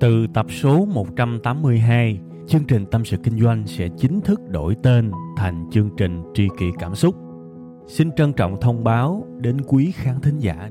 Từ 0.00 0.26
tập 0.34 0.46
số 0.62 0.84
182, 0.84 2.18
chương 2.48 2.64
trình 2.64 2.86
Tâm 2.86 3.04
sự 3.04 3.16
Kinh 3.24 3.40
doanh 3.40 3.66
sẽ 3.66 3.88
chính 3.98 4.20
thức 4.20 4.40
đổi 4.48 4.76
tên 4.82 5.10
thành 5.36 5.70
chương 5.72 5.90
trình 5.96 6.22
Tri 6.34 6.48
kỷ 6.58 6.66
Cảm 6.78 6.94
xúc. 6.94 7.14
Xin 7.88 8.12
trân 8.16 8.32
trọng 8.32 8.60
thông 8.60 8.84
báo 8.84 9.26
đến 9.40 9.60
quý 9.66 9.92
khán 9.96 10.20
thính 10.20 10.38
giả. 10.38 10.70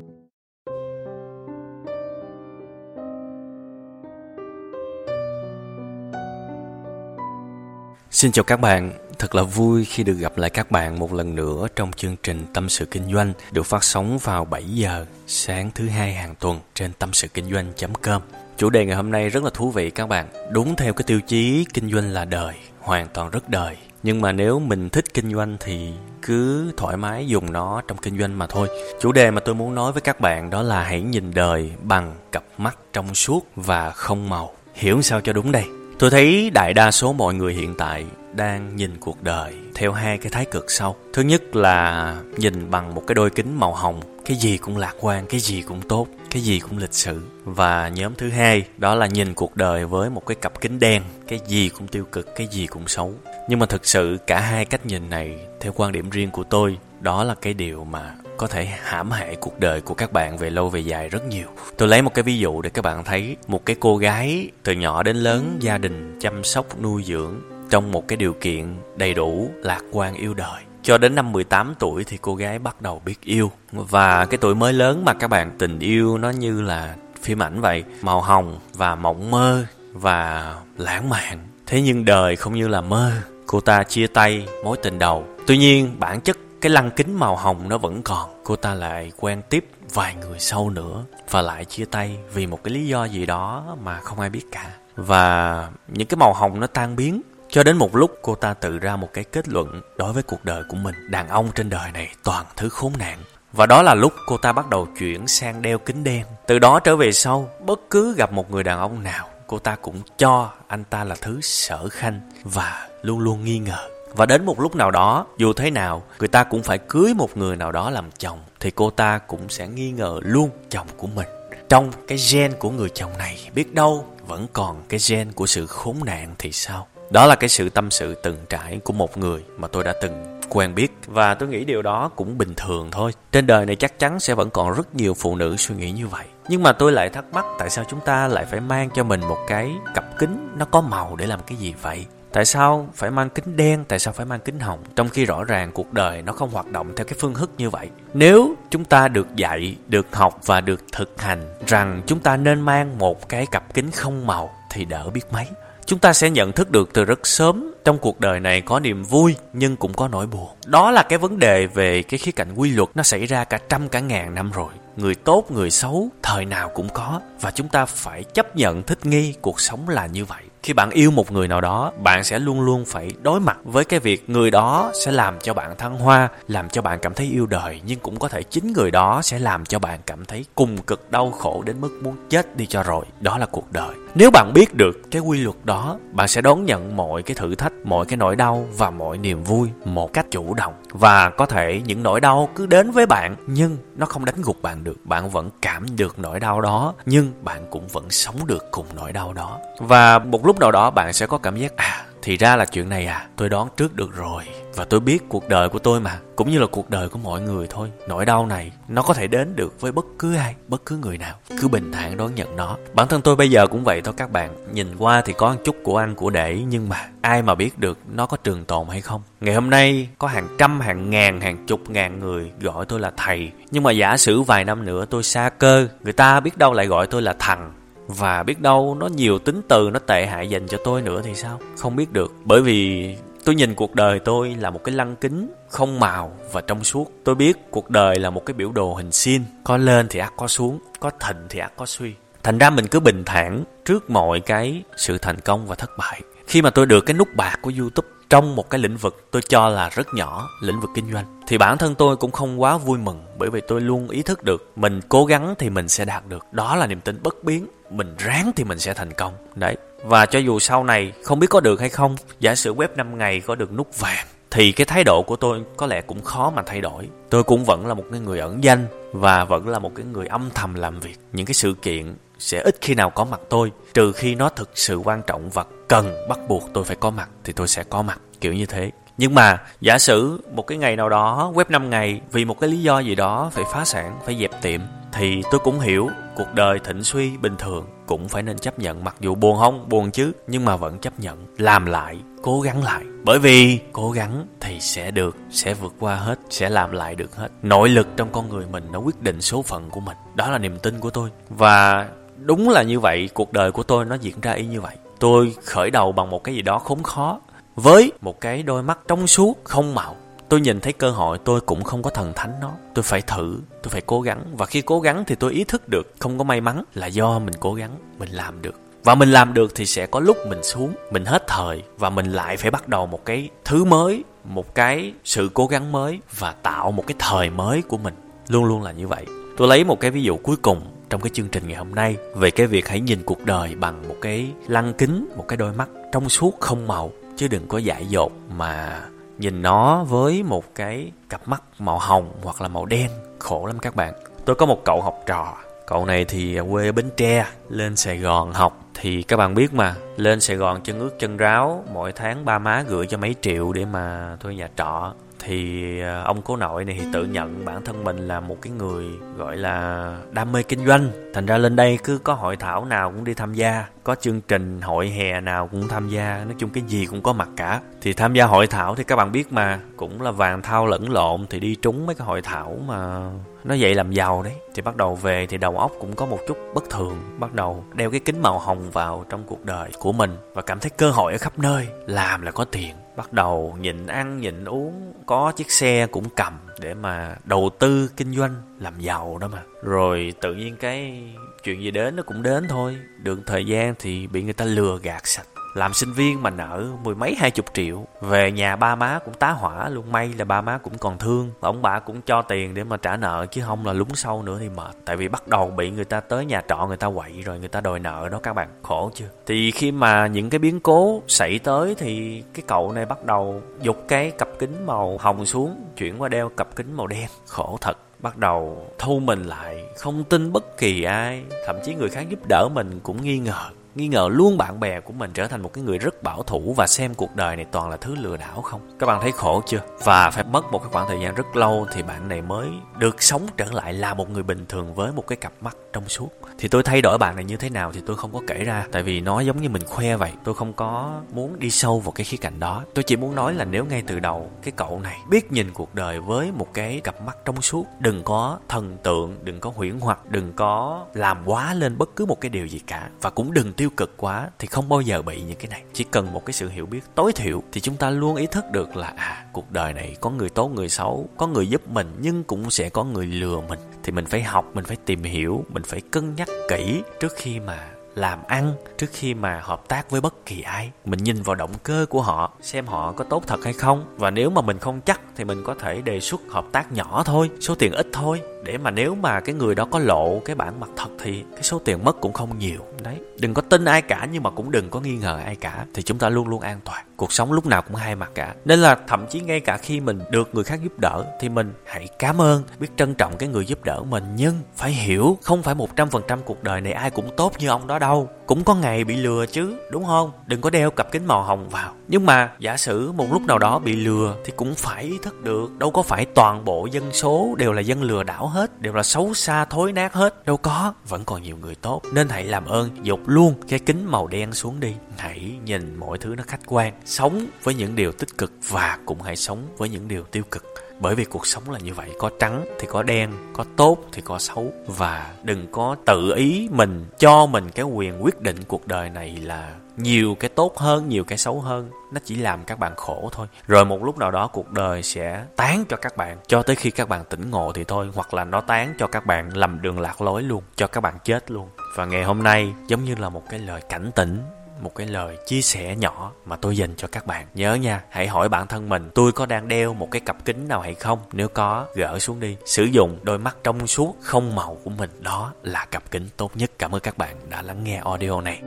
Xin 8.12 8.32
chào 8.32 8.44
các 8.44 8.62
bạn, 8.62 8.92
thật 9.20 9.36
là 9.36 9.44
vui 9.44 9.86
khi 9.86 10.04
được 10.04 10.14
gặp 10.14 10.38
lại 10.38 10.50
các 10.50 10.72
bạn 10.72 11.00
một 11.00 11.14
lần 11.14 11.36
nữa 11.36 11.68
trong 11.76 11.92
chương 11.92 12.16
trình 12.24 12.46
Tâm 12.54 12.70
sự 12.70 12.86
Kinh 12.86 13.14
doanh 13.14 13.34
được 13.52 13.66
phát 13.66 13.84
sóng 13.84 14.18
vào 14.18 14.46
7 14.46 14.64
giờ 14.64 15.06
sáng 15.28 15.72
thứ 15.76 15.88
hai 15.88 16.14
hàng 16.14 16.36
tuần 16.40 16.60
trên 16.76 16.92
tâm 17.00 17.10
sự 17.14 17.28
kinh 17.28 17.52
doanh.com. 17.52 18.22
Chủ 18.60 18.70
đề 18.70 18.86
ngày 18.86 18.96
hôm 18.96 19.12
nay 19.12 19.30
rất 19.30 19.44
là 19.44 19.50
thú 19.54 19.72
vị 19.72 19.90
các 19.90 20.10
bạn, 20.10 20.28
đúng 20.52 20.76
theo 20.76 20.94
cái 20.94 21.04
tiêu 21.08 21.22
chí 21.22 21.66
kinh 21.74 21.90
doanh 21.92 22.10
là 22.10 22.26
đời, 22.26 22.56
hoàn 22.80 23.08
toàn 23.14 23.30
rất 23.30 23.50
đời. 23.50 23.78
Nhưng 24.04 24.22
mà 24.22 24.32
nếu 24.32 24.60
mình 24.60 24.90
thích 24.90 25.06
kinh 25.14 25.34
doanh 25.34 25.58
thì 25.60 25.94
cứ 26.22 26.72
thoải 26.78 26.98
mái 26.98 27.28
dùng 27.28 27.54
nó 27.54 27.82
trong 27.88 27.98
kinh 27.98 28.20
doanh 28.20 28.40
mà 28.40 28.48
thôi. 28.48 28.68
Chủ 29.02 29.12
đề 29.12 29.32
mà 29.32 29.40
tôi 29.40 29.56
muốn 29.56 29.76
nói 29.76 29.92
với 29.92 30.02
các 30.02 30.20
bạn 30.20 30.50
đó 30.50 30.62
là 30.62 30.84
hãy 30.84 31.02
nhìn 31.02 31.34
đời 31.34 31.72
bằng 31.82 32.16
cặp 32.32 32.44
mắt 32.58 32.78
trong 32.94 33.16
suốt 33.16 33.46
và 33.56 33.92
không 33.92 34.30
màu. 34.30 34.54
Hiểu 34.74 35.02
sao 35.02 35.22
cho 35.22 35.34
đúng 35.34 35.52
đây? 35.52 35.64
Tôi 36.00 36.10
thấy 36.10 36.50
đại 36.54 36.74
đa 36.74 36.92
số 36.92 37.14
mọi 37.14 37.34
người 37.34 37.54
hiện 37.54 37.76
tại 37.76 38.06
đang 38.34 38.76
nhìn 38.76 38.98
cuộc 39.00 39.24
đời 39.24 39.54
theo 39.76 39.92
hai 39.92 40.18
cái 40.18 40.30
thái 40.30 40.46
cực 40.46 40.72
sau. 40.72 40.96
Thứ 41.14 41.22
nhất 41.22 41.56
là 41.56 42.16
nhìn 42.38 42.72
bằng 42.72 42.96
một 42.96 43.04
cái 43.08 43.16
đôi 43.16 43.30
kính 43.30 43.60
màu 43.60 43.74
hồng, 43.74 44.02
cái 44.26 44.38
gì 44.38 44.58
cũng 44.58 44.78
lạc 44.78 44.94
quan, 45.00 45.26
cái 45.28 45.40
gì 45.40 45.62
cũng 45.62 45.82
tốt, 45.82 46.08
cái 46.30 46.42
gì 46.42 46.60
cũng 46.60 46.78
lịch 46.78 46.94
sự. 46.94 47.22
Và 47.46 47.90
nhóm 47.90 48.16
thứ 48.16 48.30
hai 48.30 48.64
đó 48.78 48.96
là 48.96 49.06
nhìn 49.06 49.34
cuộc 49.34 49.56
đời 49.56 49.86
với 49.86 50.10
một 50.10 50.26
cái 50.26 50.36
cặp 50.36 50.62
kính 50.62 50.80
đen, 50.80 51.04
cái 51.28 51.40
gì 51.48 51.70
cũng 51.70 51.88
tiêu 51.88 52.06
cực, 52.12 52.36
cái 52.36 52.48
gì 52.48 52.68
cũng 52.68 52.88
xấu. 52.88 53.14
Nhưng 53.50 53.60
mà 53.60 53.66
thực 53.66 53.86
sự 53.86 54.18
cả 54.28 54.40
hai 54.40 54.66
cách 54.66 54.86
nhìn 54.86 55.10
này 55.10 55.40
theo 55.60 55.74
quan 55.76 55.92
điểm 55.92 56.10
riêng 56.10 56.32
của 56.32 56.44
tôi, 56.44 56.78
đó 57.00 57.24
là 57.24 57.36
cái 57.42 57.54
điều 57.54 57.84
mà 57.84 58.14
có 58.40 58.48
thể 58.48 58.66
hãm 58.66 59.12
hại 59.12 59.36
cuộc 59.36 59.60
đời 59.60 59.82
của 59.82 59.94
các 59.94 60.14
bạn 60.14 60.38
về 60.38 60.50
lâu 60.50 60.70
về 60.70 60.80
dài 60.80 61.10
rất 61.10 61.26
nhiều. 61.26 61.48
Tôi 61.78 61.88
lấy 61.88 62.02
một 62.02 62.14
cái 62.14 62.24
ví 62.24 62.38
dụ 62.38 62.62
để 62.62 62.70
các 62.70 62.82
bạn 62.86 63.04
thấy 63.04 63.38
một 63.48 63.66
cái 63.66 63.76
cô 63.80 63.98
gái 63.98 64.50
từ 64.64 64.72
nhỏ 64.72 65.04
đến 65.04 65.16
lớn 65.16 65.58
gia 65.60 65.78
đình 65.78 66.20
chăm 66.20 66.44
sóc 66.44 66.82
nuôi 66.82 67.04
dưỡng 67.04 67.36
trong 67.70 67.92
một 67.92 68.08
cái 68.08 68.18
điều 68.18 68.34
kiện 68.34 68.76
đầy 68.96 69.14
đủ 69.14 69.50
lạc 69.56 69.82
quan 69.92 70.16
yêu 70.16 70.34
đời. 70.34 70.62
Cho 70.84 70.98
đến 70.98 71.16
năm 71.16 71.32
18 71.32 71.74
tuổi 71.80 72.04
thì 72.04 72.18
cô 72.22 72.36
gái 72.36 72.60
bắt 72.60 72.82
đầu 72.82 73.02
biết 73.06 73.22
yêu. 73.24 73.52
Và 73.72 74.26
cái 74.26 74.38
tuổi 74.38 74.56
mới 74.56 74.74
lớn 74.74 75.06
mà 75.06 75.14
các 75.14 75.28
bạn 75.28 75.52
tình 75.58 75.80
yêu 75.80 76.18
nó 76.18 76.30
như 76.30 76.62
là 76.62 76.96
phim 77.22 77.44
ảnh 77.44 77.62
vậy, 77.62 77.84
màu 78.02 78.22
hồng 78.22 78.60
và 78.74 78.96
mộng 78.96 79.32
mơ 79.32 79.66
và 79.94 80.56
lãng 80.78 81.10
mạn. 81.10 81.40
Thế 81.66 81.82
nhưng 81.82 82.06
đời 82.06 82.36
không 82.36 82.56
như 82.56 82.68
là 82.68 82.82
mơ. 82.82 83.12
Cô 83.48 83.62
ta 83.62 83.84
chia 83.84 84.08
tay 84.08 84.46
mối 84.64 84.78
tình 84.84 85.00
đầu. 85.00 85.26
Tuy 85.48 85.58
nhiên 85.58 85.96
bản 86.00 86.22
chất 86.22 86.38
cái 86.62 86.70
lăng 86.70 86.92
kính 86.92 87.20
màu 87.20 87.36
hồng 87.36 87.70
nó 87.70 87.78
vẫn 87.78 88.02
còn. 88.02 88.42
Cô 88.44 88.56
ta 88.56 88.74
lại 88.74 89.12
quen 89.18 89.42
tiếp 89.50 89.70
vài 89.94 90.16
người 90.16 90.40
sau 90.40 90.70
nữa 90.70 91.04
và 91.30 91.42
lại 91.42 91.66
chia 91.66 91.86
tay 91.86 92.18
vì 92.34 92.48
một 92.48 92.64
cái 92.64 92.74
lý 92.74 92.88
do 92.88 93.06
gì 93.06 93.26
đó 93.26 93.76
mà 93.82 94.00
không 94.00 94.20
ai 94.20 94.30
biết 94.30 94.46
cả. 94.52 94.72
Và 94.96 95.70
những 95.88 96.08
cái 96.08 96.18
màu 96.18 96.34
hồng 96.34 96.60
nó 96.60 96.68
tan 96.68 96.96
biến, 96.96 97.22
cho 97.50 97.64
đến 97.64 97.78
một 97.78 97.96
lúc 97.96 98.18
cô 98.22 98.36
ta 98.36 98.54
tự 98.54 98.80
ra 98.80 98.96
một 98.96 99.10
cái 99.14 99.24
kết 99.24 99.48
luận 99.50 99.82
đối 99.98 100.14
với 100.14 100.24
cuộc 100.24 100.46
đời 100.46 100.64
của 100.70 100.76
mình. 100.76 100.96
Đàn 101.10 101.30
ông 101.30 101.52
trên 101.56 101.70
đời 101.70 101.92
này 101.92 102.10
toàn 102.24 102.46
thứ 102.56 102.70
khốn 102.70 102.94
nạn. 103.00 103.20
Và 103.54 103.66
đó 103.66 103.82
là 103.82 103.94
lúc 103.96 104.14
cô 104.26 104.38
ta 104.38 104.52
bắt 104.52 104.70
đầu 104.70 104.88
chuyển 105.00 105.28
sang 105.28 105.62
đeo 105.62 105.78
kính 105.78 106.04
đen. 106.04 106.26
Từ 106.48 106.60
đó 106.60 106.80
trở 106.80 106.96
về 106.96 107.12
sau, 107.12 107.50
bất 107.66 107.80
cứ 107.90 108.16
gặp 108.16 108.32
một 108.32 108.52
người 108.52 108.64
đàn 108.64 108.80
ông 108.80 109.04
nào, 109.04 109.28
cô 109.48 109.60
ta 109.60 109.76
cũng 109.82 110.02
cho 110.18 110.50
anh 110.68 110.84
ta 110.84 111.04
là 111.04 111.16
thứ 111.22 111.42
sở 111.42 111.90
khanh 111.90 112.22
và 112.44 112.88
luôn 113.02 113.20
luôn 113.20 113.44
nghi 113.44 113.60
ngờ 113.60 113.90
và 114.14 114.26
đến 114.26 114.46
một 114.46 114.60
lúc 114.60 114.76
nào 114.76 114.92
đó, 114.92 115.26
dù 115.38 115.54
thế 115.54 115.72
nào, 115.72 116.04
người 116.20 116.28
ta 116.28 116.44
cũng 116.44 116.64
phải 116.64 116.78
cưới 116.78 117.14
một 117.14 117.38
người 117.38 117.56
nào 117.56 117.72
đó 117.72 117.90
làm 117.90 118.10
chồng, 118.18 118.40
thì 118.60 118.72
cô 118.72 118.90
ta 118.90 119.18
cũng 119.18 119.50
sẽ 119.50 119.68
nghi 119.68 119.92
ngờ 119.92 120.20
luôn 120.24 120.50
chồng 120.70 120.88
của 120.98 121.08
mình. 121.08 121.28
Trong 121.70 121.92
cái 122.08 122.18
gen 122.32 122.54
của 122.60 122.70
người 122.70 122.90
chồng 122.90 123.18
này, 123.18 123.50
biết 123.56 123.74
đâu 123.74 124.06
vẫn 124.28 124.48
còn 124.54 124.84
cái 124.90 125.00
gen 125.10 125.32
của 125.32 125.46
sự 125.46 125.68
khốn 125.68 125.96
nạn 126.06 126.36
thì 126.38 126.52
sao? 126.52 126.88
Đó 127.10 127.26
là 127.26 127.36
cái 127.36 127.50
sự 127.50 127.70
tâm 127.70 127.92
sự 127.92 128.16
từng 128.16 128.38
trải 128.50 128.80
của 128.84 128.94
một 128.94 129.18
người 129.18 129.44
mà 129.58 129.68
tôi 129.68 129.84
đã 129.84 129.94
từng 130.02 130.40
quen 130.50 130.76
biết 130.76 130.92
và 131.08 131.34
tôi 131.34 131.50
nghĩ 131.50 131.66
điều 131.66 131.82
đó 131.82 132.10
cũng 132.16 132.38
bình 132.38 132.54
thường 132.58 132.88
thôi. 132.92 133.12
Trên 133.32 133.48
đời 133.48 133.66
này 133.66 133.76
chắc 133.76 134.00
chắn 134.00 134.20
sẽ 134.20 134.36
vẫn 134.36 134.50
còn 134.50 134.74
rất 134.74 134.96
nhiều 134.96 135.14
phụ 135.14 135.36
nữ 135.36 135.56
suy 135.58 135.76
nghĩ 135.76 135.92
như 135.92 136.08
vậy. 136.08 136.26
Nhưng 136.50 136.64
mà 136.64 136.72
tôi 136.72 136.92
lại 136.92 137.10
thắc 137.10 137.26
mắc 137.34 137.46
tại 137.60 137.70
sao 137.70 137.86
chúng 137.90 138.00
ta 138.06 138.28
lại 138.28 138.46
phải 138.46 138.60
mang 138.60 138.90
cho 138.96 139.04
mình 139.04 139.22
một 139.22 139.38
cái 139.48 139.72
cặp 139.94 140.20
kính 140.20 140.50
nó 140.58 140.66
có 140.66 140.82
màu 140.82 141.16
để 141.16 141.28
làm 141.28 141.40
cái 141.48 141.58
gì 141.58 141.74
vậy? 141.82 142.06
Tại 142.32 142.46
sao 142.46 142.88
phải 142.96 143.12
mang 143.12 143.30
kính 143.30 143.58
đen, 143.58 143.84
tại 143.88 144.00
sao 144.00 144.14
phải 144.14 144.26
mang 144.26 144.40
kính 144.40 144.60
hồng 144.60 144.80
Trong 144.96 145.10
khi 145.10 145.26
rõ 145.26 145.44
ràng 145.44 145.72
cuộc 145.72 145.94
đời 145.94 146.22
nó 146.22 146.34
không 146.34 146.50
hoạt 146.50 146.72
động 146.72 146.94
theo 146.96 147.06
cái 147.06 147.18
phương 147.20 147.34
thức 147.34 147.52
như 147.58 147.70
vậy 147.70 147.90
Nếu 148.14 148.56
chúng 148.70 148.86
ta 148.86 149.08
được 149.08 149.36
dạy, 149.36 149.76
được 149.88 150.16
học 150.16 150.40
và 150.46 150.62
được 150.62 150.84
thực 150.92 151.22
hành 151.22 151.56
Rằng 151.68 152.02
chúng 152.06 152.20
ta 152.20 152.38
nên 152.38 152.62
mang 152.62 152.98
một 152.98 153.30
cái 153.30 153.46
cặp 153.46 153.74
kính 153.74 153.92
không 153.92 154.28
màu 154.28 154.54
Thì 154.72 154.86
đỡ 154.86 155.10
biết 155.10 155.34
mấy 155.34 155.46
Chúng 155.86 156.00
ta 156.00 156.14
sẽ 156.14 156.30
nhận 156.30 156.52
thức 156.52 156.72
được 156.72 156.90
từ 156.94 157.06
rất 157.06 157.28
sớm 157.28 157.74
trong 157.86 157.98
cuộc 157.98 158.20
đời 158.20 158.40
này 158.40 158.62
có 158.62 158.80
niềm 158.80 159.04
vui 159.04 159.36
nhưng 159.54 159.76
cũng 159.76 159.94
có 159.94 160.08
nỗi 160.08 160.28
buồn. 160.28 160.48
Đó 160.66 160.92
là 160.92 161.04
cái 161.04 161.20
vấn 161.20 161.40
đề 161.40 161.68
về 161.68 162.04
cái 162.04 162.18
khía 162.18 162.32
cạnh 162.32 162.54
quy 162.56 162.72
luật 162.72 162.90
nó 162.96 163.04
xảy 163.04 163.26
ra 163.26 163.44
cả 163.44 163.60
trăm 163.70 163.90
cả 163.90 164.00
ngàn 164.00 164.36
năm 164.36 164.52
rồi. 164.52 164.74
Người 164.98 165.16
tốt, 165.16 165.52
người 165.52 165.72
xấu, 165.72 166.10
thời 166.24 166.46
nào 166.46 166.70
cũng 166.70 166.90
có. 166.94 167.22
Và 167.42 167.52
chúng 167.52 167.68
ta 167.68 167.86
phải 167.86 168.24
chấp 168.24 168.56
nhận 168.56 168.84
thích 168.84 169.06
nghi 169.06 169.34
cuộc 169.42 169.62
sống 169.62 169.90
là 169.90 170.06
như 170.06 170.26
vậy 170.26 170.42
khi 170.64 170.74
bạn 170.74 170.90
yêu 170.90 171.12
một 171.12 171.32
người 171.32 171.48
nào 171.48 171.62
đó, 171.62 171.92
bạn 172.04 172.24
sẽ 172.24 172.40
luôn 172.40 172.62
luôn 172.62 172.86
phải 172.86 173.12
đối 173.22 173.40
mặt 173.40 173.58
với 173.64 173.86
cái 173.86 174.00
việc 174.00 174.30
người 174.30 174.52
đó 174.52 174.92
sẽ 175.06 175.12
làm 175.12 175.40
cho 175.42 175.54
bạn 175.54 175.78
thăng 175.78 175.98
hoa, 175.98 176.30
làm 176.48 176.70
cho 176.70 176.82
bạn 176.82 177.00
cảm 177.02 177.14
thấy 177.14 177.28
yêu 177.28 177.46
đời, 177.46 177.82
nhưng 177.86 178.00
cũng 178.00 178.20
có 178.20 178.28
thể 178.28 178.44
chính 178.44 178.74
người 178.74 178.92
đó 178.92 179.22
sẽ 179.22 179.40
làm 179.40 179.66
cho 179.66 179.80
bạn 179.80 180.00
cảm 180.06 180.26
thấy 180.26 180.46
cùng 180.56 180.78
cực 180.78 181.12
đau 181.12 181.32
khổ 181.32 181.64
đến 181.66 181.82
mức 181.82 182.00
muốn 182.04 182.16
chết 182.30 182.58
đi 182.58 182.66
cho 182.66 182.84
rồi. 182.84 183.06
Đó 183.22 183.38
là 183.38 183.46
cuộc 183.46 183.72
đời 183.72 183.96
nếu 184.16 184.32
bạn 184.32 184.52
biết 184.54 184.76
được 184.76 185.12
cái 185.12 185.22
quy 185.22 185.40
luật 185.42 185.56
đó, 185.64 185.98
bạn 186.12 186.28
sẽ 186.28 186.42
đón 186.42 186.66
nhận 186.66 186.98
mọi 186.98 187.24
cái 187.24 187.36
thử 187.36 187.56
thách, 187.56 187.74
mọi 187.84 188.06
cái 188.06 188.18
nỗi 188.18 188.36
đau 188.36 188.68
và 188.78 188.90
mọi 188.90 189.18
niềm 189.18 189.44
vui 189.44 189.70
một 189.86 190.14
cách 190.14 190.26
chủ 190.32 190.54
động. 190.54 190.74
Và 190.92 191.30
có 191.30 191.46
thể 191.46 191.82
những 191.86 192.04
nỗi 192.04 192.22
đau 192.22 192.50
cứ 192.56 192.66
đến 192.66 192.92
với 192.92 193.06
bạn, 193.06 193.36
nhưng 193.48 193.78
nó 193.96 194.06
không 194.06 194.26
đánh 194.26 194.42
gục 194.42 194.62
bạn 194.62 194.84
được. 194.84 195.06
Bạn 195.06 195.30
vẫn 195.30 195.50
cảm 195.62 195.86
được 195.96 196.20
nỗi 196.20 196.40
đau 196.40 196.62
đó, 196.62 196.94
nhưng 197.06 197.32
bạn 197.44 197.66
cũng 197.70 197.88
vẫn 197.88 198.10
sống 198.10 198.48
được 198.48 198.72
cùng 198.72 198.86
nỗi 198.96 199.14
đau 199.14 199.34
đó. 199.34 199.60
Và 199.80 200.20
một 200.20 200.46
lúc 200.46 200.60
nào 200.60 200.72
đó 200.72 200.92
bạn 200.92 201.14
sẽ 201.14 201.28
có 201.28 201.38
cảm 201.38 201.56
giác 201.56 201.76
à 201.76 202.06
thì 202.22 202.38
ra 202.38 202.56
là 202.56 202.66
chuyện 202.66 202.90
này 202.90 203.06
à 203.06 203.28
tôi 203.36 203.50
đoán 203.50 203.68
trước 203.78 203.96
được 203.96 204.16
rồi 204.16 204.44
và 204.76 204.86
tôi 204.86 205.00
biết 205.00 205.30
cuộc 205.30 205.50
đời 205.50 205.70
của 205.70 205.80
tôi 205.80 206.00
mà, 206.00 206.20
cũng 206.36 206.52
như 206.52 206.60
là 206.60 206.68
cuộc 206.72 206.90
đời 206.90 207.10
của 207.10 207.20
mọi 207.20 207.42
người 207.42 207.68
thôi. 207.70 207.92
Nỗi 208.08 208.26
đau 208.26 208.46
này, 208.46 208.72
nó 208.88 209.02
có 209.02 209.14
thể 209.14 209.28
đến 209.28 209.56
được 209.56 209.82
với 209.82 209.92
bất 209.92 210.06
cứ 210.20 210.36
ai, 210.36 210.56
bất 210.68 210.86
cứ 210.86 210.98
người 210.98 211.18
nào, 211.18 211.36
cứ 211.62 211.68
bình 211.68 211.92
thản 211.92 212.18
đón 212.18 212.36
nhận 212.36 212.56
nó. 212.56 212.78
Bản 212.94 213.08
thân 213.08 213.22
tôi 213.22 213.36
bây 213.36 213.52
giờ 213.52 213.68
cũng 213.68 213.84
vậy 213.84 214.02
thôi 214.02 214.14
các 214.18 214.32
bạn. 214.32 214.50
Nhìn 214.74 214.88
qua 214.98 215.22
thì 215.22 215.34
có 215.34 215.50
một 215.50 215.60
chút 215.64 215.76
của 215.84 215.98
ăn 215.98 216.16
của 216.16 216.30
để, 216.30 216.60
nhưng 216.68 216.90
mà 216.90 217.10
ai 217.22 217.42
mà 217.42 217.56
biết 217.56 217.80
được 217.80 217.98
nó 218.12 218.26
có 218.26 218.38
trường 218.38 218.66
tồn 218.66 218.88
hay 218.88 219.02
không? 219.02 219.22
Ngày 219.42 219.56
hôm 219.56 219.70
nay, 219.70 220.10
có 220.18 220.28
hàng 220.28 220.48
trăm, 220.58 220.80
hàng 220.80 221.10
ngàn, 221.10 221.42
hàng 221.42 221.66
chục 221.68 221.90
ngàn 221.90 222.20
người 222.20 222.52
gọi 222.60 222.86
tôi 222.86 223.00
là 223.00 223.12
thầy. 223.18 223.52
Nhưng 223.72 223.84
mà 223.84 223.92
giả 223.92 224.18
sử 224.18 224.42
vài 224.42 224.66
năm 224.66 224.86
nữa 224.86 225.06
tôi 225.06 225.24
xa 225.24 225.50
cơ, 225.50 225.88
người 226.04 226.14
ta 226.14 226.40
biết 226.40 226.58
đâu 226.58 226.74
lại 226.74 226.88
gọi 226.88 227.08
tôi 227.08 227.22
là 227.22 227.36
thằng. 227.40 227.74
Và 228.08 228.44
biết 228.44 228.62
đâu 228.62 228.98
nó 229.00 229.08
nhiều 229.08 229.40
tính 229.40 229.62
từ, 229.68 229.90
nó 229.94 230.00
tệ 230.00 230.26
hại 230.26 230.50
dành 230.50 230.68
cho 230.68 230.78
tôi 230.84 231.02
nữa 231.02 231.22
thì 231.26 231.36
sao? 231.36 231.60
Không 231.78 231.96
biết 231.96 232.12
được. 232.12 232.34
Bởi 232.46 232.62
vì 232.62 233.16
tôi 233.50 233.56
nhìn 233.56 233.76
cuộc 233.76 233.96
đời 233.96 234.20
tôi 234.20 234.56
là 234.60 234.70
một 234.70 234.84
cái 234.84 234.96
lăng 234.96 235.16
kính 235.16 235.52
không 235.70 236.00
màu 236.00 236.32
và 236.52 236.62
trong 236.62 236.84
suốt. 236.84 237.12
Tôi 237.24 237.36
biết 237.36 237.58
cuộc 237.72 237.90
đời 237.90 238.20
là 238.20 238.30
một 238.30 238.46
cái 238.46 238.54
biểu 238.54 238.72
đồ 238.72 238.94
hình 238.94 239.12
xin 239.12 239.44
có 239.64 239.78
lên 239.78 240.08
thì 240.10 240.20
ắt 240.20 240.34
có 240.38 240.48
xuống, 240.48 240.80
có 241.00 241.12
thịnh 241.20 241.38
thì 241.50 241.60
ắt 241.60 241.72
có 241.78 241.86
suy. 241.86 242.14
Thành 242.44 242.58
ra 242.58 242.70
mình 242.70 242.88
cứ 242.88 243.00
bình 243.00 243.24
thản 243.26 243.64
trước 243.86 244.10
mọi 244.10 244.40
cái 244.40 244.84
sự 244.96 245.18
thành 245.18 245.40
công 245.40 245.68
và 245.68 245.76
thất 245.76 245.92
bại. 245.98 246.22
Khi 246.48 246.62
mà 246.62 246.70
tôi 246.70 246.86
được 246.86 247.02
cái 247.02 247.14
nút 247.14 247.28
bạc 247.36 247.60
của 247.62 247.72
youtube 247.80 248.08
trong 248.30 248.56
một 248.56 248.70
cái 248.70 248.80
lĩnh 248.80 248.98
vực 248.98 249.28
tôi 249.32 249.42
cho 249.50 249.70
là 249.70 249.90
rất 249.90 250.08
nhỏ, 250.14 250.48
lĩnh 250.62 250.80
vực 250.80 250.90
kinh 250.96 251.14
doanh, 251.14 251.42
thì 251.48 251.58
bản 251.58 251.78
thân 251.78 251.96
tôi 251.96 252.18
cũng 252.18 252.32
không 252.32 252.62
quá 252.62 252.78
vui 252.78 252.98
mừng 252.98 253.24
bởi 253.38 253.50
vì 253.50 253.62
tôi 253.68 253.82
luôn 253.82 254.10
ý 254.10 254.22
thức 254.22 254.44
được 254.44 254.72
mình 254.76 255.02
cố 255.10 255.26
gắng 255.26 255.54
thì 255.58 255.70
mình 255.70 255.88
sẽ 255.88 256.06
đạt 256.06 256.28
được. 256.28 256.46
Đó 256.52 256.76
là 256.76 256.88
niềm 256.88 257.02
tin 257.02 257.24
bất 257.24 257.44
biến, 257.44 257.68
mình 257.90 258.16
ráng 258.18 258.52
thì 258.56 258.64
mình 258.64 258.80
sẽ 258.80 258.94
thành 258.94 259.14
công. 259.14 259.34
Đấy 259.56 259.78
và 260.04 260.26
cho 260.26 260.40
dù 260.40 260.60
sau 260.60 260.84
này 260.84 261.12
không 261.24 261.40
biết 261.40 261.48
có 261.50 261.60
được 261.60 261.80
hay 261.80 261.90
không, 261.90 262.16
giả 262.40 262.56
sử 262.56 262.74
web 262.76 262.88
5 262.96 263.18
ngày 263.18 263.42
có 263.42 263.56
được 263.56 263.74
nút 263.74 264.00
vàng, 264.00 264.26
thì 264.52 264.72
cái 264.72 264.86
thái 264.86 265.04
độ 265.04 265.22
của 265.22 265.36
tôi 265.36 265.64
có 265.78 265.88
lẽ 265.88 266.02
cũng 266.02 266.24
khó 266.24 266.50
mà 266.56 266.62
thay 266.66 266.82
đổi. 266.82 267.10
Tôi 267.30 267.44
cũng 267.44 267.66
vẫn 267.66 267.88
là 267.88 267.94
một 267.94 268.04
cái 268.12 268.20
người 268.20 268.40
ẩn 268.40 268.64
danh 268.64 268.88
và 269.14 269.44
vẫn 269.44 269.68
là 269.68 269.80
một 269.80 269.92
cái 269.96 270.06
người 270.06 270.28
âm 270.28 270.50
thầm 270.54 270.74
làm 270.74 271.00
việc. 271.00 271.16
Những 271.34 271.46
cái 271.46 271.54
sự 271.54 271.74
kiện 271.82 272.16
sẽ 272.40 272.62
ít 272.62 272.76
khi 272.82 272.96
nào 272.96 273.10
có 273.10 273.26
mặt 273.26 273.40
tôi. 273.50 273.72
Trừ 273.94 274.12
khi 274.12 274.36
nó 274.36 274.50
thực 274.50 274.70
sự 274.76 274.98
quan 274.98 275.22
trọng 275.28 275.50
và 275.50 275.66
cần 275.88 276.28
bắt 276.30 276.40
buộc 276.48 276.70
tôi 276.74 276.84
phải 276.84 276.96
có 276.96 277.10
mặt 277.10 277.30
thì 277.44 277.54
tôi 277.54 277.68
sẽ 277.68 277.84
có 277.84 278.02
mặt, 278.02 278.20
kiểu 278.42 278.54
như 278.54 278.66
thế. 278.66 278.92
Nhưng 279.18 279.36
mà 279.36 279.58
giả 279.82 280.00
sử 280.00 280.42
một 280.56 280.68
cái 280.68 280.78
ngày 280.78 280.96
nào 280.96 281.10
đó, 281.10 281.52
web 281.56 281.66
5 281.70 281.90
ngày 281.90 282.22
vì 282.32 282.46
một 282.46 282.60
cái 282.60 282.70
lý 282.70 282.78
do 282.78 283.00
gì 283.00 283.16
đó 283.16 283.52
phải 283.54 283.64
phá 283.74 283.86
sản, 283.86 284.20
phải 284.26 284.38
dẹp 284.40 284.62
tiệm 284.62 284.82
thì 285.14 285.42
tôi 285.52 285.60
cũng 285.64 285.80
hiểu, 285.80 286.10
cuộc 286.36 286.54
đời 286.54 286.80
thịnh 286.84 287.04
suy 287.04 287.38
bình 287.38 287.56
thường 287.58 287.86
cũng 288.06 288.28
phải 288.28 288.44
nên 288.44 288.58
chấp 288.58 288.80
nhận, 288.80 289.04
mặc 289.04 289.16
dù 289.20 289.36
buồn 289.36 289.58
không, 289.60 289.90
buồn 289.90 290.12
chứ, 290.12 290.32
nhưng 290.48 290.66
mà 290.66 290.76
vẫn 290.76 291.00
chấp 291.00 291.20
nhận, 291.20 291.46
làm 291.58 291.86
lại, 291.86 292.18
cố 292.42 292.62
gắng 292.62 292.84
lại. 292.84 293.04
Bởi 293.24 293.40
vì 293.40 293.80
cố 293.94 294.12
gắng 294.12 294.46
thì 294.60 294.80
sẽ 294.80 295.12
được, 295.12 295.38
sẽ 295.52 295.74
vượt 295.74 295.94
qua 296.00 296.16
hết, 296.16 296.40
sẽ 296.50 296.70
làm 296.70 296.92
lại 296.92 297.16
được 297.16 297.36
hết. 297.36 297.48
Nội 297.62 297.90
lực 297.90 298.08
trong 298.18 298.30
con 298.32 298.50
người 298.50 298.66
mình 298.72 298.88
nó 298.92 299.00
quyết 299.00 299.22
định 299.22 299.42
số 299.42 299.62
phận 299.62 299.90
của 299.90 300.00
mình. 300.00 300.18
Đó 300.36 300.52
là 300.52 300.58
niềm 300.58 300.80
tin 300.80 301.00
của 301.00 301.10
tôi. 301.10 301.30
Và 301.50 302.08
đúng 302.38 302.70
là 302.70 302.84
như 302.84 303.00
vậy, 303.00 303.30
cuộc 303.34 303.54
đời 303.54 303.72
của 303.72 303.84
tôi 303.84 304.06
nó 304.06 304.16
diễn 304.16 304.42
ra 304.42 304.52
y 304.52 304.66
như 304.66 304.82
vậy. 304.82 304.96
Tôi 305.20 305.56
khởi 305.66 305.92
đầu 305.92 306.12
bằng 306.12 306.30
một 306.30 306.44
cái 306.44 306.56
gì 306.56 306.62
đó 306.62 306.80
khốn 306.80 307.04
khó, 307.04 307.40
với 307.76 308.12
một 308.22 308.42
cái 308.42 308.64
đôi 308.64 308.84
mắt 308.84 309.00
trong 309.08 309.28
suốt, 309.28 309.58
không 309.64 309.96
màu 309.96 310.16
tôi 310.50 310.62
nhìn 310.62 310.80
thấy 310.80 310.94
cơ 310.94 311.12
hội, 311.12 311.38
tôi 311.46 311.62
cũng 311.62 311.84
không 311.84 312.04
có 312.04 312.10
thần 312.10 312.34
thánh 312.36 312.54
nó. 312.62 312.72
Tôi 312.94 313.04
phải 313.04 313.22
thử, 313.22 313.58
tôi 313.84 313.90
phải 313.90 314.02
cố 314.02 314.22
gắng. 314.22 314.44
Và 314.58 314.66
khi 314.66 314.82
cố 314.82 315.00
gắng 315.00 315.24
thì 315.28 315.36
tôi 315.36 315.54
ý 315.54 315.64
thức 315.64 315.90
được, 315.90 316.14
không 316.20 316.38
có 316.38 316.44
may 316.44 316.62
mắn 316.62 316.84
là 316.94 317.08
do 317.08 317.40
mình 317.40 317.54
cố 317.60 317.74
gắng, 317.74 317.92
mình 318.20 318.30
làm 318.30 318.62
được. 318.62 318.76
Và 319.04 319.16
mình 319.16 319.32
làm 319.32 319.54
được 319.54 319.76
thì 319.76 319.86
sẽ 319.86 320.06
có 320.06 320.20
lúc 320.20 320.38
mình 320.50 320.64
xuống, 320.64 320.94
mình 321.12 321.26
hết 321.26 321.48
thời 321.48 321.84
và 321.98 322.10
mình 322.10 322.32
lại 322.32 322.58
phải 322.58 322.72
bắt 322.72 322.88
đầu 322.88 323.06
một 323.06 323.26
cái 323.26 323.50
thứ 323.66 323.84
mới, 323.84 324.24
một 324.44 324.76
cái 324.76 325.14
sự 325.24 325.50
cố 325.54 325.68
gắng 325.68 325.92
mới 325.92 326.20
và 326.38 326.52
tạo 326.52 326.92
một 326.92 327.08
cái 327.08 327.16
thời 327.20 327.50
mới 327.50 327.82
của 327.82 327.98
mình. 327.98 328.14
Luôn 328.48 328.66
luôn 328.66 328.84
là 328.84 328.92
như 328.92 329.08
vậy. 329.08 329.26
Tôi 329.58 329.68
lấy 329.68 329.84
một 329.84 330.00
cái 330.00 330.12
ví 330.12 330.24
dụ 330.24 330.38
cuối 330.38 330.56
cùng 330.56 330.82
trong 331.10 331.22
cái 331.22 331.30
chương 331.34 331.48
trình 331.48 331.68
ngày 331.68 331.78
hôm 331.78 331.96
nay 331.96 332.16
về 332.36 332.52
cái 332.52 332.68
việc 332.68 332.88
hãy 332.88 333.02
nhìn 333.02 333.24
cuộc 333.26 333.46
đời 333.46 333.76
bằng 333.76 334.08
một 334.08 334.16
cái 334.22 334.52
lăng 334.68 334.94
kính, 334.94 335.30
một 335.38 335.46
cái 335.48 335.58
đôi 335.58 335.74
mắt 335.74 335.90
trong 336.12 336.30
suốt 336.30 336.60
không 336.60 336.88
màu. 336.88 337.12
Chứ 337.36 337.48
đừng 337.48 337.68
có 337.68 337.78
dại 337.78 338.06
dột 338.06 338.32
mà 338.58 339.02
nhìn 339.40 339.62
nó 339.62 340.04
với 340.04 340.44
một 340.44 340.76
cái 340.76 341.12
cặp 341.30 341.48
mắt 341.48 341.62
màu 341.80 342.00
hồng 342.00 342.32
hoặc 342.44 342.62
là 342.62 342.68
màu 342.68 342.86
đen, 342.86 343.10
khổ 343.40 343.66
lắm 343.66 343.80
các 343.80 343.96
bạn. 343.96 344.14
Tôi 344.46 344.56
có 344.56 344.66
một 344.66 344.82
cậu 344.86 345.02
học 345.02 345.20
trò. 345.26 345.58
Cậu 345.88 346.06
này 346.06 346.26
thì 346.26 346.60
quê 346.72 346.86
ở 346.86 346.92
bến 346.92 347.10
tre, 347.18 347.46
lên 347.70 347.96
sài 347.96 348.18
gòn 348.18 348.54
học. 348.54 348.80
Thì 348.94 349.22
các 349.22 349.38
bạn 349.38 349.54
biết 349.54 349.74
mà, 349.74 349.96
lên 350.18 350.42
sài 350.42 350.58
gòn 350.58 350.82
chân 350.84 351.00
ướt 351.00 351.20
chân 351.20 351.38
ráo, 351.38 351.84
mỗi 351.94 352.12
tháng 352.12 352.46
ba 352.46 352.60
má 352.60 352.84
gửi 352.88 353.08
cho 353.08 353.18
mấy 353.18 353.36
triệu 353.42 353.74
để 353.74 353.86
mà 353.86 354.38
thuê 354.40 354.56
nhà 354.56 354.70
trọ 354.76 355.14
thì 355.40 356.02
à, 356.02 356.22
ông 356.24 356.42
cố 356.42 356.56
nội 356.56 356.86
này 356.86 356.98
thì 357.00 357.06
tự 357.14 357.26
nhận 357.26 357.66
bản 357.66 357.84
thân 357.84 358.04
mình 358.04 358.28
là 358.28 358.40
một 358.40 358.58
cái 358.62 358.74
người 358.74 359.06
gọi 359.38 359.58
là 359.58 360.18
đam 360.32 360.52
mê 360.52 360.64
kinh 360.64 360.86
doanh. 360.86 361.12
Thành 361.34 361.46
ra 361.46 361.58
lên 361.58 361.76
đây 361.76 362.00
cứ 362.04 362.18
có 362.18 362.34
hội 362.34 362.56
thảo 362.56 362.86
nào 362.86 363.12
cũng 363.12 363.24
đi 363.24 363.34
tham 363.34 363.54
gia, 363.54 363.86
có 364.04 364.16
chương 364.16 364.42
trình 364.42 364.82
hội 364.82 365.10
hè 365.10 365.42
nào 365.42 365.68
cũng 365.68 365.88
tham 365.88 366.10
gia, 366.10 366.44
nói 366.46 366.56
chung 366.58 366.70
cái 366.70 366.84
gì 366.88 367.06
cũng 367.06 367.22
có 367.22 367.34
mặt 367.34 367.50
cả. 367.56 367.82
Thì 368.02 368.14
tham 368.14 368.34
gia 368.34 368.46
hội 368.46 368.68
thảo 368.68 368.96
thì 368.96 369.04
các 369.04 369.16
bạn 369.16 369.32
biết 369.32 369.54
mà, 369.54 369.80
cũng 369.98 370.22
là 370.22 370.32
vàng 370.32 370.62
thao 370.62 370.86
lẫn 370.86 371.10
lộn 371.10 371.46
thì 371.50 371.60
đi 371.60 371.76
trúng 371.76 372.06
mấy 372.06 372.16
cái 372.16 372.28
hội 372.28 372.42
thảo 372.42 372.78
mà 372.88 373.30
nó 373.64 373.76
vậy 373.80 373.96
làm 373.96 374.12
giàu 374.12 374.44
đấy. 374.44 374.54
Thì 374.74 374.82
bắt 374.82 374.96
đầu 374.96 375.16
về 375.16 375.46
thì 375.50 375.58
đầu 375.58 375.78
óc 375.78 375.92
cũng 376.00 376.16
có 376.16 376.26
một 376.26 376.40
chút 376.48 376.58
bất 376.74 376.90
thường. 376.90 377.18
Bắt 377.38 377.54
đầu 377.54 377.84
đeo 377.94 378.12
cái 378.12 378.20
kính 378.20 378.42
màu 378.42 378.60
hồng 378.60 378.92
vào 378.92 379.26
trong 379.30 379.44
cuộc 379.48 379.66
đời 379.66 379.90
của 380.00 380.12
mình 380.12 380.38
và 380.54 380.62
cảm 380.62 380.80
thấy 380.80 380.90
cơ 380.90 381.12
hội 381.12 381.32
ở 381.32 381.38
khắp 381.38 381.60
nơi. 381.60 381.88
Làm 382.08 382.42
là 382.42 382.52
có 382.52 382.66
tiền. 382.66 382.96
Bắt 383.16 383.34
đầu 383.34 383.78
nhịn 383.80 384.08
ăn, 384.08 384.40
nhịn 384.40 384.66
uống. 384.66 385.14
Có 385.26 385.52
chiếc 385.56 385.72
xe 385.72 386.08
cũng 386.08 386.30
cầm 386.36 386.54
để 386.80 386.94
mà 386.94 387.36
đầu 387.46 387.70
tư 387.80 388.10
kinh 388.18 388.36
doanh 388.36 388.56
làm 388.80 389.00
giàu 389.00 389.38
đó 389.38 389.48
mà. 389.48 389.64
Rồi 389.84 390.34
tự 390.42 390.54
nhiên 390.54 390.76
cái 390.80 391.24
chuyện 391.64 391.82
gì 391.82 391.92
đến 391.92 392.16
nó 392.16 392.24
cũng 392.24 392.44
đến 392.44 392.68
thôi. 392.70 392.98
Được 393.18 393.40
thời 393.46 393.66
gian 393.66 393.94
thì 394.00 394.28
bị 394.28 394.44
người 394.44 394.54
ta 394.54 394.66
lừa 394.66 395.00
gạt 395.04 395.28
sạch 395.28 395.48
làm 395.74 395.94
sinh 395.94 396.14
viên 396.14 396.44
mà 396.44 396.50
nợ 396.50 396.86
mười 397.04 397.16
mấy 397.16 397.36
hai 397.40 397.52
chục 397.52 397.66
triệu. 397.74 398.06
Về 398.22 398.52
nhà 398.52 398.76
ba 398.76 398.96
má 398.96 399.20
cũng 399.26 399.34
tá 399.34 399.52
hỏa 399.52 399.90
luôn. 399.90 400.12
May 400.12 400.34
là 400.38 400.46
ba 400.46 400.62
má 400.62 400.78
cũng 400.78 400.98
còn 400.98 401.18
thương. 401.18 401.52
Và 401.60 401.70
ông 401.70 401.82
bà 401.82 402.00
cũng 402.00 402.22
cho 402.22 402.42
tiền 402.42 402.74
để 402.74 402.84
mà 402.84 402.98
trả 402.98 403.18
nợ, 403.18 403.46
chứ 403.52 403.62
không 403.68 403.86
là 403.86 403.94
lúng 403.94 404.16
sâu 404.16 404.44
nữa 404.44 404.58
thì 404.60 404.70
mệt. 404.70 404.96
Tại 405.06 405.16
vì 405.16 405.28
bắt 405.28 405.48
đầu 405.48 405.72
bị 405.72 405.92
người 405.92 406.06
ta 406.06 406.20
tới 406.20 406.46
nhà 406.46 406.62
trọ 406.68 406.86
người 406.88 406.98
ta 406.98 407.10
quậy 407.16 407.42
rồi 407.42 407.60
người 407.60 407.68
ta 407.68 407.82
đòi 407.82 408.00
nợ 408.00 408.30
đó, 408.32 408.40
các 408.44 408.54
bạn. 408.54 408.70
Khổ 408.84 409.12
chưa? 409.14 409.30
Thì 409.46 409.72
khi 409.72 409.92
mà 409.92 410.28
những 410.28 410.50
cái 410.50 410.60
biến 410.60 410.80
cố 410.80 411.22
xảy 411.28 411.60
tới 411.60 411.96
thì 411.98 412.44
cái 412.54 412.64
cậu 412.68 412.92
này 412.92 413.06
bắt 413.06 413.26
đầu 413.26 413.62
dục 413.82 414.06
cái 414.08 414.32
cặp 414.32 414.50
kính 414.60 414.86
màu 414.86 415.18
hồng 415.18 415.46
xuống, 415.46 415.84
chuyển 415.98 416.22
qua 416.22 416.30
đeo 416.30 416.50
cặp 416.50 416.76
kính 416.76 416.98
màu 416.98 417.08
đen. 417.08 417.28
Khổ 417.48 417.78
thật. 417.82 417.98
Bắt 418.20 418.38
đầu 418.38 418.88
thu 418.98 419.20
mình 419.20 419.44
lại. 419.44 419.84
Không 419.98 420.24
tin 420.24 420.54
bất 420.54 420.78
kỳ 420.78 421.04
ai. 421.04 421.44
Thậm 421.66 421.76
chí 421.86 421.96
người 421.96 422.10
khác 422.10 422.26
giúp 422.30 422.40
đỡ 422.48 422.70
mình 422.74 423.00
cũng 423.04 423.22
nghi 423.22 423.40
ngờ 423.40 423.70
nghi 423.96 424.08
ngờ 424.08 424.30
luôn 424.32 424.58
bạn 424.58 424.80
bè 424.80 425.00
của 425.00 425.14
mình 425.14 425.32
trở 425.34 425.48
thành 425.48 425.62
một 425.62 425.74
cái 425.74 425.84
người 425.84 425.98
rất 425.98 426.24
bảo 426.24 426.44
thủ 426.44 426.74
và 426.78 426.88
xem 426.88 427.14
cuộc 427.14 427.36
đời 427.36 427.56
này 427.56 427.66
toàn 427.72 427.90
là 427.90 427.98
thứ 427.98 428.16
lừa 428.16 428.38
đảo 428.38 428.62
không? 428.62 428.82
Các 429.00 429.08
bạn 429.08 429.22
thấy 429.22 429.32
khổ 429.32 429.62
chưa? 429.66 429.82
Và 430.04 430.32
phải 430.32 430.44
mất 430.44 430.72
một 430.72 430.80
cái 430.80 430.90
khoảng 430.92 431.08
thời 431.08 431.20
gian 431.22 431.36
rất 431.36 431.56
lâu 431.56 431.88
thì 431.94 432.04
bạn 432.04 432.28
này 432.28 432.42
mới 432.42 432.70
được 432.98 433.24
sống 433.24 433.48
trở 433.58 433.66
lại 433.72 433.94
là 433.94 434.14
một 434.14 434.30
người 434.30 434.44
bình 434.44 434.66
thường 434.70 434.94
với 434.94 435.12
một 435.12 435.28
cái 435.28 435.36
cặp 435.36 435.54
mắt 435.62 435.78
trong 435.94 436.10
suốt. 436.10 436.30
Thì 436.58 436.68
tôi 436.68 436.84
thay 436.84 437.02
đổi 437.02 437.18
bạn 437.18 437.36
này 437.36 437.46
như 437.46 437.58
thế 437.58 437.70
nào 437.70 437.92
thì 437.92 438.02
tôi 438.06 438.16
không 438.16 438.34
có 438.34 438.42
kể 438.48 438.64
ra, 438.64 438.86
tại 438.92 439.04
vì 439.04 439.22
nó 439.22 439.40
giống 439.40 439.62
như 439.62 439.70
mình 439.70 439.86
khoe 439.86 440.16
vậy. 440.16 440.32
Tôi 440.44 440.56
không 440.56 440.74
có 440.74 441.22
muốn 441.34 441.60
đi 441.60 441.70
sâu 441.70 442.00
vào 442.00 442.12
cái 442.12 442.26
khía 442.26 442.38
cạnh 442.38 442.60
đó. 442.60 442.84
Tôi 442.94 443.04
chỉ 443.04 443.16
muốn 443.16 443.36
nói 443.36 443.54
là 443.54 443.66
nếu 443.66 443.86
ngay 443.86 444.04
từ 444.08 444.20
đầu 444.20 444.52
cái 444.64 444.72
cậu 444.76 445.00
này 445.00 445.18
biết 445.30 445.52
nhìn 445.52 445.74
cuộc 445.74 445.96
đời 445.96 446.20
với 446.20 446.52
một 446.52 446.68
cái 446.74 447.02
cặp 447.04 447.22
mắt 447.22 447.38
trong 447.46 447.62
suốt, 447.62 447.86
đừng 448.00 448.24
có 448.24 448.58
thần 448.70 448.98
tượng, 449.04 449.38
đừng 449.44 449.60
có 449.60 449.72
huyễn 449.76 450.00
hoặc, 450.00 450.20
đừng 450.30 450.54
có 450.54 451.06
làm 451.14 451.38
quá 451.46 451.74
lên 451.74 451.98
bất 451.98 452.16
cứ 452.16 452.26
một 452.26 452.42
cái 452.42 452.50
điều 452.50 452.66
gì 452.66 452.80
cả. 452.88 453.10
Và 453.22 453.30
cũng 453.30 453.54
đừng 453.54 453.74
tiêu 453.74 453.89
tiêu 453.90 453.96
cực 453.98 454.18
quá 454.18 454.50
thì 454.60 454.68
không 454.68 454.90
bao 454.90 455.02
giờ 455.02 455.22
bị 455.22 455.42
những 455.42 455.58
cái 455.58 455.68
này. 455.68 455.84
Chỉ 455.94 456.04
cần 456.04 456.34
một 456.34 456.46
cái 456.46 456.54
sự 456.54 456.70
hiểu 456.70 456.86
biết 456.86 457.02
tối 457.16 457.32
thiểu 457.34 457.64
thì 457.72 457.82
chúng 457.82 457.96
ta 457.96 458.10
luôn 458.10 458.36
ý 458.36 458.48
thức 458.48 458.66
được 458.72 458.98
là 458.98 459.14
à 459.16 459.46
cuộc 459.54 459.72
đời 459.72 459.94
này 459.94 460.16
có 460.22 460.30
người 460.30 460.50
tốt, 460.50 460.68
người 460.68 460.90
xấu, 460.90 461.30
có 461.38 461.48
người 461.48 461.68
giúp 461.68 461.90
mình 461.90 462.18
nhưng 462.22 462.44
cũng 462.44 462.72
sẽ 462.72 462.90
có 462.90 463.04
người 463.04 463.26
lừa 463.26 463.62
mình. 463.62 463.80
Thì 464.04 464.12
mình 464.12 464.26
phải 464.26 464.44
học, 464.44 464.66
mình 464.74 464.86
phải 464.86 464.98
tìm 465.06 465.24
hiểu, 465.24 465.66
mình 465.70 465.84
phải 465.84 466.02
cân 466.02 466.36
nhắc 466.36 466.48
kỹ 466.70 467.02
trước 467.20 467.34
khi 467.36 467.60
mà 467.60 467.90
làm 468.16 468.40
ăn, 468.48 468.74
trước 468.98 469.10
khi 469.14 469.34
mà 469.34 469.62
hợp 469.64 469.88
tác 469.88 470.10
với 470.10 470.22
bất 470.22 470.46
kỳ 470.46 470.62
ai. 470.62 470.92
Mình 471.06 471.24
nhìn 471.24 471.42
vào 471.42 471.56
động 471.56 471.72
cơ 471.84 472.06
của 472.10 472.22
họ, 472.22 472.54
xem 472.62 472.88
họ 472.88 473.12
có 473.12 473.24
tốt 473.24 473.44
thật 473.48 473.64
hay 473.64 473.74
không. 473.74 474.06
Và 474.18 474.30
nếu 474.32 474.50
mà 474.50 474.62
mình 474.62 474.80
không 474.80 475.02
chắc 475.02 475.22
thì 475.40 475.46
mình 475.46 475.64
có 475.64 475.74
thể 475.80 476.02
đề 476.02 476.20
xuất 476.20 476.42
hợp 476.50 476.66
tác 476.72 476.92
nhỏ 476.92 477.24
thôi, 477.26 477.50
số 477.60 477.76
tiền 477.76 477.92
ít 477.92 478.08
thôi. 478.14 478.42
Để 478.64 478.78
mà 478.78 478.92
nếu 478.92 479.16
mà 479.16 479.40
cái 479.40 479.56
người 479.56 479.76
đó 479.76 479.88
có 479.92 480.00
lộ 480.00 480.40
cái 480.46 480.56
bản 480.56 480.80
mặt 480.80 480.90
thật 480.98 481.10
thì 481.24 481.44
cái 481.52 481.64
số 481.64 481.80
tiền 481.80 482.04
mất 482.04 482.22
cũng 482.22 482.34
không 482.34 482.60
nhiều. 482.60 482.80
Đấy, 483.04 483.16
đừng 483.40 483.54
có 483.54 483.62
tin 483.62 483.86
ai 483.86 484.02
cả 484.02 484.28
nhưng 484.32 484.44
mà 484.44 484.50
cũng 484.50 484.72
đừng 484.72 484.90
có 484.90 485.00
nghi 485.00 485.18
ngờ 485.18 485.40
ai 485.46 485.56
cả, 485.56 485.86
thì 485.94 486.02
chúng 486.02 486.18
ta 486.18 486.30
luôn 486.30 486.48
luôn 486.48 486.62
an 486.62 486.80
toàn. 486.86 487.06
Cuộc 487.16 487.34
sống 487.34 487.52
lúc 487.52 487.66
nào 487.66 487.82
cũng 487.82 487.96
hai 487.96 488.16
mặt 488.16 488.32
cả. 488.36 488.56
Nên 488.66 488.80
là 488.80 488.98
thậm 489.08 489.28
chí 489.28 489.42
ngay 489.42 489.60
cả 489.60 489.78
khi 489.78 490.00
mình 490.00 490.20
được 490.30 490.50
người 490.54 490.64
khác 490.64 490.80
giúp 490.84 491.00
đỡ 491.00 491.24
thì 491.40 491.50
mình 491.50 491.74
hãy 491.86 492.08
cảm 492.20 492.42
ơn, 492.42 492.64
biết 492.80 492.88
trân 492.98 493.14
trọng 493.14 493.38
cái 493.38 493.50
người 493.50 493.66
giúp 493.66 493.84
đỡ 493.84 494.04
mình. 494.04 494.24
Nhưng 494.36 494.56
phải 494.76 494.92
hiểu, 494.92 495.38
không 495.42 495.64
phải 495.64 495.76
một 495.76 495.96
trăm 495.96 496.10
phần 496.10 496.24
trăm 496.28 496.40
cuộc 496.46 496.64
đời 496.64 496.82
này 496.82 496.94
ai 496.94 497.10
cũng 497.10 497.30
tốt 497.38 497.54
như 497.60 497.68
ông 497.68 497.88
đó 497.88 498.00
đâu. 498.00 498.30
Cũng 498.46 498.64
có 498.64 498.76
ngày 498.76 499.04
bị 499.04 499.16
lừa 499.16 499.46
chứ, 499.46 499.78
đúng 499.92 500.06
không? 500.06 500.32
Đừng 500.46 500.62
có 500.62 500.70
đeo 500.70 500.92
cặp 500.92 501.12
kính 501.12 501.26
màu 501.26 501.44
hồng 501.44 501.70
vào 501.70 501.94
nhưng 502.12 502.26
mà 502.26 502.52
giả 502.60 502.78
sử 502.78 503.12
một 503.12 503.28
lúc 503.32 503.42
nào 503.42 503.60
đó 503.60 503.80
bị 503.80 503.96
lừa 503.96 504.36
thì 504.46 504.52
cũng 504.56 504.76
phải 504.76 505.04
ý 505.04 505.18
thức 505.24 505.44
được, 505.44 505.78
đâu 505.78 505.92
có 505.92 506.02
phải 506.02 506.26
toàn 506.26 506.66
bộ 506.66 506.86
dân 506.86 507.14
số 507.14 507.56
đều 507.58 507.72
là 507.72 507.82
dân 507.82 508.04
lừa 508.04 508.24
đảo 508.24 508.48
hết, 508.48 508.82
đều 508.82 508.94
là 508.94 509.04
xấu 509.04 509.34
xa, 509.34 509.66
thối 509.66 509.92
nát 509.92 510.14
hết, 510.14 510.46
đâu 510.46 510.58
có, 510.58 510.94
vẫn 511.08 511.24
còn 511.26 511.42
nhiều 511.42 511.58
người 511.58 511.76
tốt. 511.76 512.02
Nên 512.14 512.30
hãy 512.30 512.44
làm 512.44 512.66
ơn, 512.66 512.90
dục 513.04 513.20
luôn 513.26 513.54
cái 513.68 513.80
kính 513.80 514.06
màu 514.06 514.28
đen 514.28 514.54
xuống 514.54 514.80
đi. 514.80 514.94
Hãy 515.18 515.52
nhìn 515.66 515.96
mọi 516.00 516.18
thứ 516.18 516.36
nó 516.38 516.44
khách 516.48 516.62
quan, 516.66 516.94
sống 517.06 517.46
với 517.64 517.74
những 517.74 517.96
điều 517.96 518.12
tích 518.12 518.38
cực 518.38 518.52
và 518.70 518.98
cũng 519.06 519.22
hãy 519.22 519.36
sống 519.36 519.68
với 519.78 519.90
những 519.90 520.08
điều 520.08 520.24
tiêu 520.24 520.44
cực 520.52 520.64
bởi 521.00 521.16
vì 521.16 521.26
cuộc 521.26 521.48
sống 521.48 521.70
là 521.70 521.80
như 521.80 521.94
vậy, 521.94 522.10
có 522.20 522.30
trắng 522.40 522.66
thì 522.80 522.88
có 522.88 523.04
đen, 523.04 523.32
có 523.54 523.66
tốt 523.78 523.98
thì 524.12 524.22
có 524.22 524.40
xấu. 524.40 524.74
Và 524.88 525.34
đừng 525.44 525.68
có 525.72 525.96
tự 526.06 526.34
ý 526.36 526.70
mình, 526.72 527.06
cho 527.20 527.46
mình 527.46 527.70
cái 527.70 527.86
quyền 527.86 528.24
quyết 528.24 528.42
định 528.42 528.58
cuộc 528.68 528.88
đời 528.88 529.10
này 529.10 529.38
là 529.44 529.74
nhiều 529.98 530.36
cái 530.40 530.50
tốt 530.50 530.78
hơn, 530.78 531.10
nhiều 531.10 531.24
cái 531.24 531.38
xấu 531.38 531.60
hơn. 531.60 531.90
Nó 532.12 532.20
chỉ 532.26 532.36
làm 532.36 532.64
các 532.64 532.80
bạn 532.80 532.96
khổ 532.96 533.30
thôi. 533.32 533.48
Rồi 533.68 533.86
một 533.86 534.04
lúc 534.04 534.18
nào 534.18 534.32
đó 534.32 534.48
cuộc 534.48 534.72
đời 534.72 535.04
sẽ 535.04 535.46
tán 535.56 535.84
cho 535.90 535.98
các 535.98 536.18
bạn. 536.18 536.38
Cho 536.48 536.64
tới 536.64 536.76
khi 536.76 536.92
các 536.92 537.10
bạn 537.10 537.24
tỉnh 537.30 537.50
ngộ 537.50 537.72
thì 537.72 537.84
thôi, 537.84 538.10
hoặc 538.16 538.34
là 538.34 538.44
nó 538.44 538.62
tán 538.62 538.94
cho 539.00 539.08
các 539.08 539.26
bạn 539.26 539.58
lầm 539.58 539.82
đường 539.82 540.00
lạc 540.00 540.22
lối 540.22 540.44
luôn, 540.44 540.64
cho 540.76 540.88
các 540.88 541.02
bạn 541.02 541.14
chết 541.24 541.52
luôn. 541.52 541.70
Và 541.96 542.06
ngày 542.06 542.24
hôm 542.24 542.44
nay 542.44 542.74
giống 542.88 543.04
như 543.04 543.16
là 543.16 543.30
một 543.30 543.44
cái 543.50 543.60
lời 543.60 543.82
cảnh 543.90 544.12
tỉnh 544.16 544.42
một 544.82 544.96
cái 544.96 545.08
lời 545.08 545.38
chia 545.46 545.62
sẻ 545.62 545.96
nhỏ 545.96 546.32
mà 546.46 546.56
tôi 546.56 546.78
dành 546.78 546.90
cho 546.98 547.08
các 547.12 547.28
bạn. 547.28 547.48
Nhớ 547.54 547.74
nha 547.74 548.04
hãy 548.10 548.28
hỏi 548.28 548.50
bản 548.50 548.68
thân 548.68 548.90
mình 548.90 549.10
tôi 549.16 549.32
có 549.32 549.46
đang 549.46 549.68
đeo 549.68 549.94
một 549.94 550.12
cái 550.12 550.20
cặp 550.20 550.46
kính 550.46 550.68
nào 550.68 550.82
hay 550.82 550.94
không? 550.94 551.20
Nếu 551.34 551.48
có 551.48 551.86
gỡ 551.96 552.20
xuống 552.20 552.40
đi. 552.40 552.58
Sử 552.66 552.84
dụng 552.84 553.20
đôi 553.24 553.38
mắt 553.38 553.58
trong 553.64 553.88
suốt 553.88 554.16
không 554.22 554.56
màu 554.56 554.78
của 554.84 554.90
mình. 554.90 555.10
Đó 555.20 555.54
là 555.64 555.86
cặp 555.92 556.12
kính 556.12 556.28
tốt 556.38 556.52
nhất. 556.56 556.72
Cảm 556.80 556.96
ơn 556.96 557.02
các 557.02 557.18
bạn 557.18 557.36
đã 557.50 557.62
lắng 557.62 557.84
nghe 557.84 557.98
audio 557.98 558.42
này. 558.42 558.62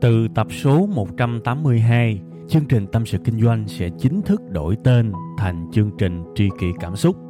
Từ 0.00 0.28
tập 0.34 0.46
số 0.62 0.86
182, 0.86 2.20
chương 2.48 2.64
trình 2.68 2.86
Tâm 2.86 3.06
sự 3.06 3.18
Kinh 3.24 3.40
doanh 3.40 3.68
sẽ 3.68 3.88
chính 3.98 4.22
thức 4.22 4.40
đổi 4.50 4.76
tên 4.84 5.12
thành 5.38 5.70
chương 5.72 5.90
trình 5.98 6.24
Tri 6.34 6.48
kỷ 6.58 6.66
Cảm 6.80 6.96
xúc. 6.96 7.29